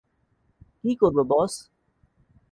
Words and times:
কী 0.81 0.91
করব, 0.95 1.17
বস? 1.31 1.53